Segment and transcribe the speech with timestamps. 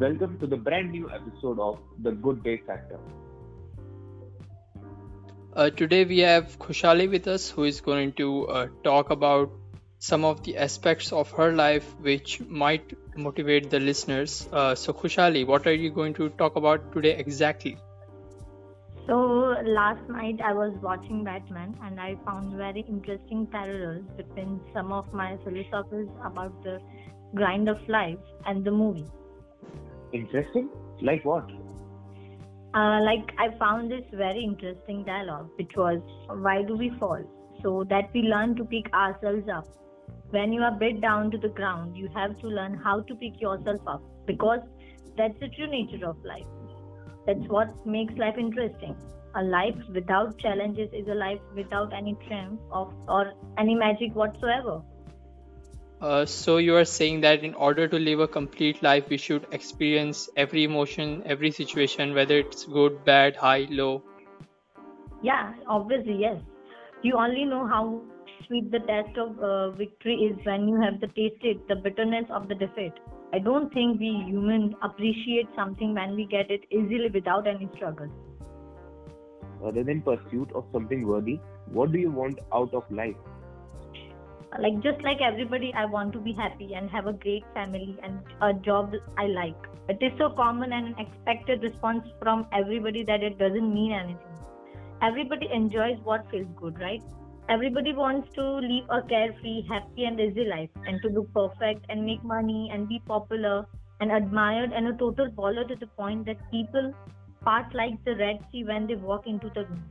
[0.00, 3.00] Welcome to the brand new episode of The Good Day Factor.
[5.56, 9.50] Uh, today we have Khushali with us who is going to uh, talk about
[9.98, 14.48] some of the aspects of her life which might motivate the listeners.
[14.52, 17.76] Uh, so, Khushali, what are you going to talk about today exactly?
[19.08, 24.92] So, last night I was watching Batman and I found very interesting parallels between some
[24.92, 26.78] of my philosophies about the
[27.34, 29.10] grind of life and the movie.
[30.12, 30.70] Interesting?
[31.00, 31.50] Like what?
[32.74, 37.22] Uh, like, I found this very interesting dialogue, which was, Why do we fall?
[37.62, 39.66] So that we learn to pick ourselves up
[40.30, 43.40] when you are bit down to the ground, you have to learn how to pick
[43.40, 44.60] yourself up because
[45.16, 46.46] that's the true nature of life.
[47.26, 48.94] That's what makes life interesting.
[49.36, 54.82] A life without challenges is a life without any triumph of, or any magic whatsoever.
[56.00, 59.44] Uh, so you are saying that in order to live a complete life, we should
[59.50, 64.02] experience every emotion, every situation, whether it's good, bad, high, low.
[65.22, 66.36] Yeah, obviously yes.
[67.02, 68.00] You only know how
[68.46, 72.46] sweet the taste of uh, victory is when you have the tasted the bitterness of
[72.48, 72.92] the defeat.
[73.32, 78.08] I don't think we humans appreciate something when we get it easily without any struggle.
[79.64, 81.40] Other than pursuit of something worthy,
[81.72, 83.16] what do you want out of life?
[84.58, 88.20] Like just like everybody, I want to be happy and have a great family and
[88.40, 89.56] a job I like.
[89.88, 94.38] It is so common and an expected response from everybody that it doesn't mean anything.
[95.02, 97.02] Everybody enjoys what feels good, right?
[97.48, 102.04] everybody wants to live a carefree, happy, and easy life and to look perfect and
[102.04, 103.66] make money and be popular
[104.00, 106.92] and admired and a total baller to the point that people
[107.42, 109.84] part like the Red Sea when they walk into the room.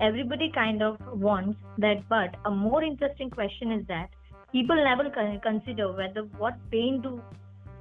[0.00, 4.10] Everybody kind of wants that, but a more interesting question is that
[4.52, 5.10] people never
[5.42, 7.22] consider whether what pain do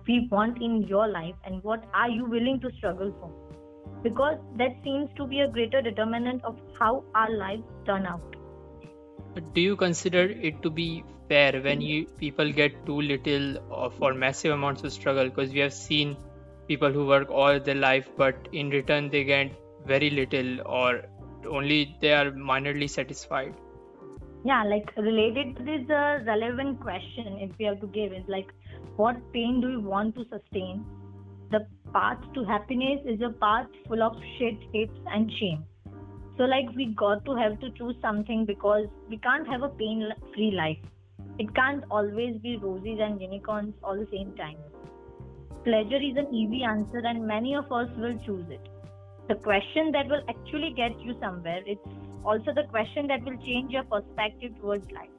[0.08, 3.32] we want in your life and what are you willing to struggle for?
[4.02, 8.36] Because that seems to be a greater determinant of how our lives turn out.
[9.54, 14.54] Do you consider it to be fair when you people get too little for massive
[14.54, 15.26] amounts of struggle?
[15.26, 16.16] Because we have seen
[16.68, 19.52] people who work all their life but in return they get
[19.86, 21.04] very little or
[21.46, 23.54] only they are minorly satisfied
[24.44, 28.48] yeah like related to this uh, relevant question if we have to give is like
[28.96, 30.86] what pain do you want to sustain
[31.52, 35.64] the path to happiness is a path full of shit hits and shame
[36.38, 40.12] so, like, we got to have to choose something because we can't have a pain
[40.34, 40.78] free life.
[41.40, 44.58] It can't always be roses and unicorns all the same time.
[45.64, 48.68] Pleasure is an easy answer, and many of us will choose it.
[49.28, 51.82] The question that will actually get you somewhere, it's
[52.24, 55.10] also the question that will change your perspective towards life.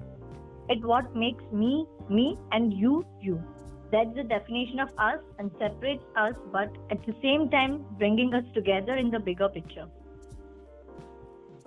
[0.69, 3.43] It what makes me, me, and you, you.
[3.91, 8.45] That's the definition of us and separates us, but at the same time, bringing us
[8.55, 9.87] together in the bigger picture.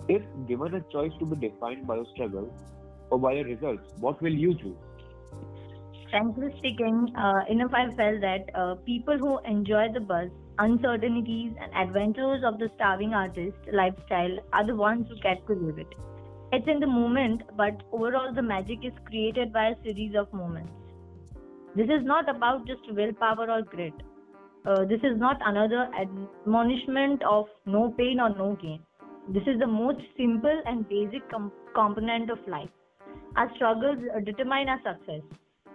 [0.07, 2.53] If given a choice to be defined by your struggle
[3.09, 4.77] or by your results, what will you choose?
[6.09, 11.73] Frankly speaking, uh, enough I felt that uh, people who enjoy the buzz, uncertainties, and
[11.73, 15.87] adventures of the starving artist lifestyle are the ones who get to live it.
[16.51, 20.71] It's in the moment, but overall, the magic is created by a series of moments.
[21.75, 23.93] This is not about just willpower or grit.
[24.65, 28.81] Uh, this is not another admonishment of no pain or no gain.
[29.29, 32.69] This is the most simple and basic com- component of life.
[33.35, 35.21] Our struggles determine our success.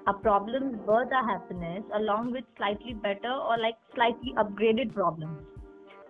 [0.06, 5.40] Our problems birth our happiness along with slightly better or like slightly upgraded problems.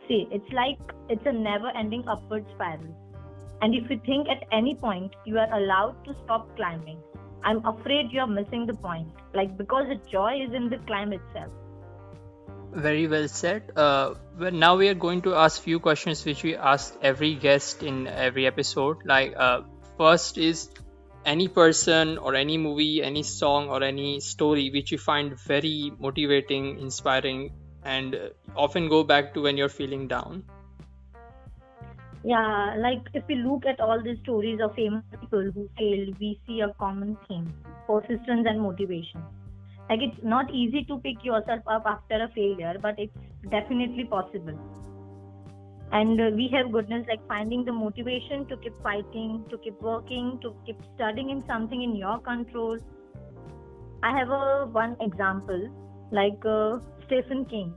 [0.08, 0.78] See, it's like
[1.08, 2.94] it's a never ending upward spiral.
[3.62, 6.98] And if you think at any point you are allowed to stop climbing,
[7.44, 9.08] I'm afraid you're missing the point.
[9.32, 11.52] Like, because the joy is in the climb itself.
[12.72, 13.70] Very well said.
[13.76, 17.82] Uh, well, now we are going to ask few questions which we ask every guest
[17.82, 19.04] in every episode.
[19.04, 19.60] Like, uh,
[19.98, 20.70] first is
[21.24, 26.78] any person or any movie, any song or any story which you find very motivating,
[26.78, 27.52] inspiring,
[27.84, 30.44] and uh, often go back to when you're feeling down.
[32.24, 36.40] Yeah, like if we look at all the stories of famous people who failed, we
[36.46, 37.52] see a common theme:
[37.86, 39.22] persistence and motivation
[39.88, 43.12] like it's not easy to pick yourself up after a failure but it's
[43.50, 44.58] definitely possible
[45.92, 50.38] and uh, we have goodness like finding the motivation to keep fighting to keep working
[50.42, 52.78] to keep studying in something in your control.
[54.02, 55.68] I have a one example
[56.10, 57.74] like uh, stephen king.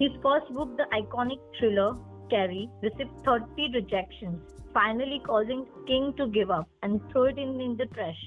[0.00, 1.96] His first book the iconic thriller
[2.28, 4.40] carrie received 30 rejections
[4.74, 8.22] finally causing king to give up and throw it in, in the trash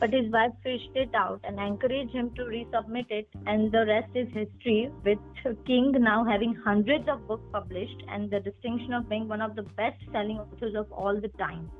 [0.00, 4.10] but his wife fished it out and encouraged him to resubmit it, and the rest
[4.14, 4.90] is history.
[5.04, 5.18] With
[5.66, 9.62] King now having hundreds of books published and the distinction of being one of the
[9.62, 11.70] best-selling authors of all the time.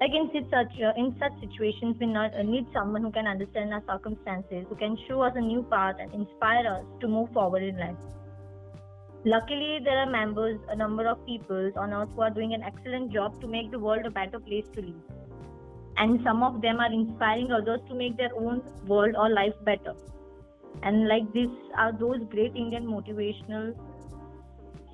[0.00, 3.72] Like in such uh, in such situations, we not, uh, need someone who can understand
[3.72, 7.62] our circumstances, who can show us a new path and inspire us to move forward
[7.62, 7.96] in life.
[9.24, 13.12] Luckily, there are members, a number of people on earth who are doing an excellent
[13.12, 15.21] job to make the world a better place to live.
[15.96, 19.94] And some of them are inspiring others to make their own world or life better.
[20.82, 23.74] And like this are those great Indian motivational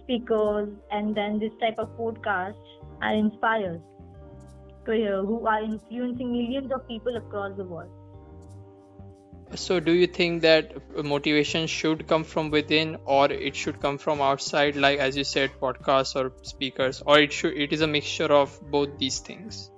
[0.03, 2.57] speakers, and then this type of podcast
[3.01, 3.81] are inspired
[4.87, 7.91] to hear who are influencing millions of people across the world.
[9.55, 10.75] So, do you think that
[11.05, 15.53] motivation should come from within, or it should come from outside, like as you said,
[15.61, 19.71] podcasts or speakers, or it should it is a mixture of both these things?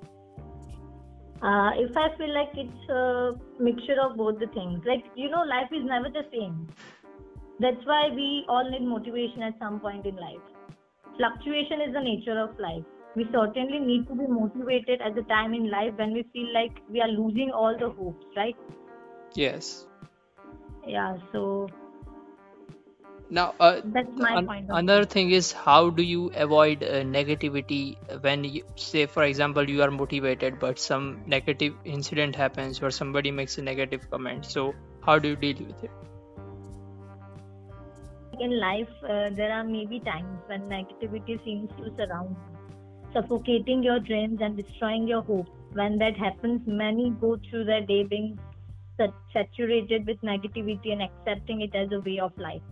[1.43, 5.43] Uh, if I feel like it's a mixture of both the things, like you know,
[5.43, 6.69] life is never the same.
[7.59, 10.45] That's why we all need motivation at some point in life.
[11.17, 12.85] Fluctuation is the nature of life.
[13.17, 16.81] We certainly need to be motivated at the time in life when we feel like
[16.89, 18.57] we are losing all the hopes, right?
[19.35, 19.87] Yes.
[20.87, 21.69] Yeah, so
[23.31, 27.97] Now, uh, that's my an- point another thing is how do you avoid uh, negativity
[28.23, 33.31] when you say, for example, you are motivated, but some negative incident happens or somebody
[33.31, 34.47] makes a negative comment.
[34.47, 35.91] So, how do you deal with it?
[38.41, 44.01] in life, uh, there are maybe times when negativity seems to surround you, suffocating your
[44.01, 45.51] dreams and destroying your hopes.
[45.73, 48.39] When that happens, many go through their day being
[49.33, 52.63] saturated with negativity and accepting it as a way of life.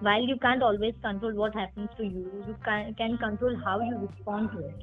[0.00, 4.08] While you can't always control what happens to you, you can, can control how you
[4.08, 4.74] respond to it.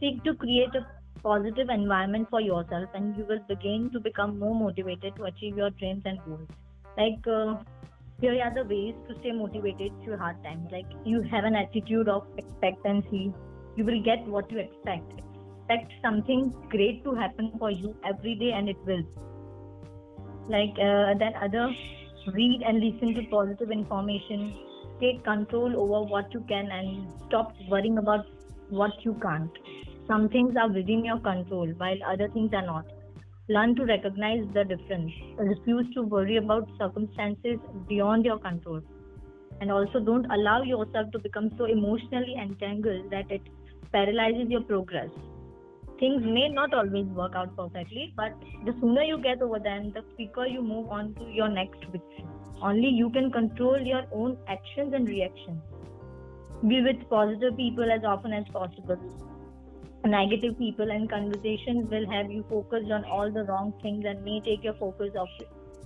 [0.00, 0.86] Seek to create a
[1.22, 5.70] positive environment for yourself, and you will begin to become more motivated to achieve your
[5.70, 6.48] dreams and goals.
[6.98, 7.56] Like, uh,
[8.20, 10.68] here are the ways to stay motivated through hard times.
[10.70, 13.32] Like you have an attitude of expectancy,
[13.76, 15.20] you will get what you expect.
[15.68, 19.02] Expect something great to happen for you every day, and it will.
[20.48, 21.74] Like uh, that, other
[22.32, 24.56] read and listen to positive information.
[25.00, 28.26] Take control over what you can and stop worrying about
[28.68, 29.50] what you can't.
[30.06, 32.86] Some things are within your control, while other things are not.
[33.48, 35.12] Learn to recognize the difference.
[35.38, 38.80] Refuse to worry about circumstances beyond your control.
[39.60, 43.42] And also, don't allow yourself to become so emotionally entangled that it
[43.92, 45.10] paralyzes your progress.
[45.98, 48.32] Things may not always work out perfectly, but
[48.64, 52.26] the sooner you get over them, the quicker you move on to your next victory.
[52.62, 55.60] Only you can control your own actions and reactions.
[56.66, 58.98] Be with positive people as often as possible
[60.06, 64.40] negative people and conversations will have you focused on all the wrong things and may
[64.40, 65.28] take your focus off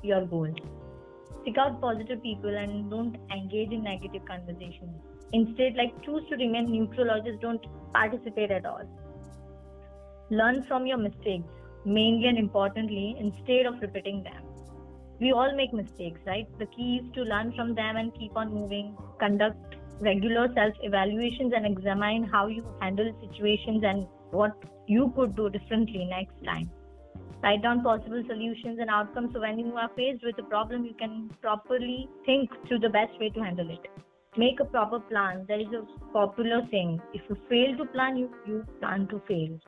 [0.02, 0.56] your goals.
[1.44, 4.90] Seek out positive people and don't engage in negative conversations.
[5.32, 8.82] Instead, like choose to remain neutral or just don't participate at all.
[10.30, 11.48] Learn from your mistakes,
[11.84, 14.42] mainly and importantly, instead of repeating them.
[15.20, 16.46] We all make mistakes, right?
[16.58, 18.96] The key is to learn from them and keep on moving.
[19.18, 24.52] Conduct regular self evaluations and examine how you handle situations and what
[24.86, 26.70] you could do differently next time.
[27.42, 30.94] Write down possible solutions and outcomes so when you are faced with a problem, you
[30.94, 33.86] can properly think through the best way to handle it.
[34.36, 35.46] Make a proper plan.
[35.48, 39.58] There is a popular saying if you fail to plan, you, you plan to fail.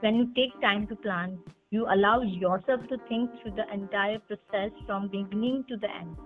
[0.00, 1.40] When you take time to plan,
[1.70, 6.16] you allow yourself to think through the entire process from beginning to the end.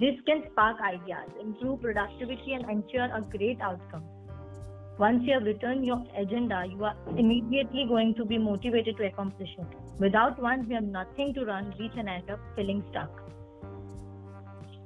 [0.00, 4.04] This can spark ideas, improve productivity, and ensure a great outcome.
[4.98, 9.50] Once you have written your agenda, you are immediately going to be motivated to accomplish
[9.58, 9.66] it.
[9.98, 13.10] Without one, you have nothing to run, reach, and end up feeling stuck.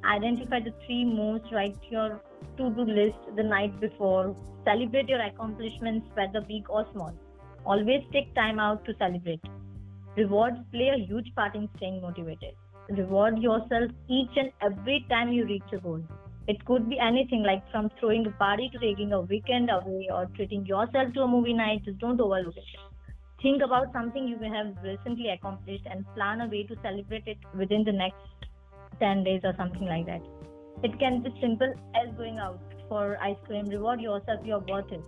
[0.04, 2.20] Identify the three most, write your
[2.56, 7.14] to do list the night before, celebrate your accomplishments, whether big or small.
[7.66, 9.40] Always take time out to celebrate.
[10.16, 12.54] Rewards play a huge part in staying motivated
[12.90, 16.00] reward yourself each and every time you reach a goal.
[16.48, 20.26] It could be anything like from throwing a party to taking a weekend away or
[20.36, 21.84] treating yourself to a movie night.
[21.84, 22.64] Just don't overlook it.
[23.42, 27.84] Think about something you have recently accomplished and plan a way to celebrate it within
[27.84, 28.16] the next
[29.00, 30.22] 10 days or something like that.
[30.84, 33.66] It can be simple as going out for ice cream.
[33.66, 35.02] Reward yourself, you're worth it.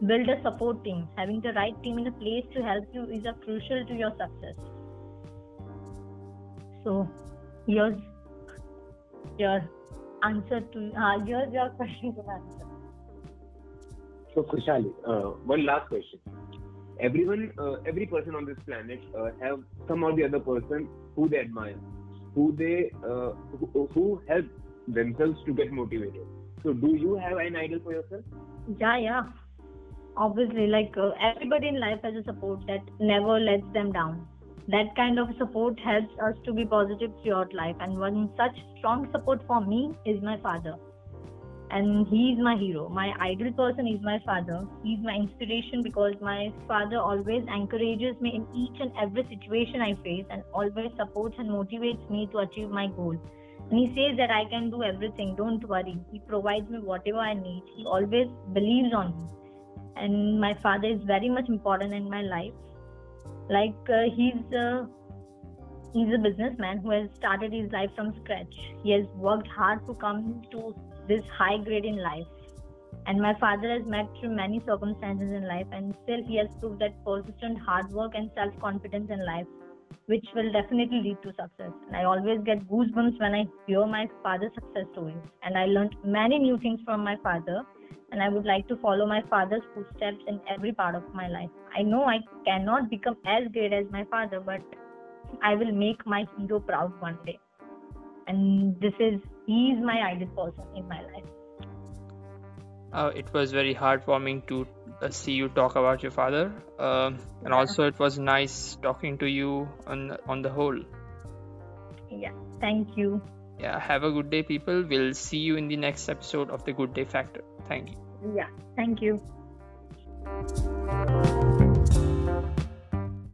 [0.00, 1.08] Build a support team.
[1.16, 4.10] Having the right team in a place to help you is a crucial to your
[4.10, 4.56] success.
[6.84, 7.08] So
[7.66, 7.96] here's
[9.38, 9.60] your
[10.22, 12.66] answer to uh, here's your question to answer.
[14.34, 16.20] So, Khushali, uh, one last question.
[17.00, 21.28] everyone, uh, every person on this planet uh, have some or the other person who
[21.28, 21.76] they admire,
[22.34, 23.32] who they uh,
[23.72, 24.46] who, who help
[24.86, 26.26] themselves to get motivated.
[26.62, 28.22] So, do you have an idol for yourself?
[28.66, 29.22] Yeah, yeah.
[30.16, 34.26] Obviously, like uh, everybody in life has a support that never lets them down.
[34.68, 37.76] That kind of support helps us to be positive throughout life.
[37.80, 40.76] And one such strong support for me is my father.
[41.70, 42.90] And he is my hero.
[42.90, 44.60] My ideal person is my father.
[44.84, 49.94] He's my inspiration because my father always encourages me in each and every situation I
[50.04, 53.16] face and always supports and motivates me to achieve my goal.
[53.70, 55.98] And he says that I can do everything, don't worry.
[56.12, 57.62] He provides me whatever I need.
[57.74, 59.41] He always believes on me.
[59.96, 62.52] And my father is very much important in my life.
[63.48, 64.86] Like uh, he's uh,
[65.92, 68.54] he's a businessman who has started his life from scratch.
[68.82, 70.74] He has worked hard to come to
[71.08, 72.26] this high grade in life.
[73.06, 76.80] And my father has met through many circumstances in life, and still he has proved
[76.80, 79.46] that persistent hard work and self confidence in life
[80.06, 81.72] which will definitely lead to success.
[81.86, 85.22] And I always get goosebumps when I hear my father's success stories.
[85.42, 87.62] And I learned many new things from my father,
[88.12, 91.50] and I would like to follow my father's footsteps in every part of my life.
[91.76, 94.60] I know I cannot become as great as my father, but
[95.42, 97.38] I will make my hero proud one day.
[98.26, 101.24] And this is, he is my ideal person in my life.
[102.92, 104.66] Uh, it was very heartwarming to
[105.00, 107.60] uh, see you talk about your father um, and Yeah.
[107.60, 110.78] also it was nice talking to you on on the whole
[112.10, 113.20] Yeah, thank you.
[113.58, 116.72] yeah have a good day people we'll see you in the next episode of the
[116.72, 117.96] good day factor Thank you.
[118.34, 119.20] Yeah, thank you.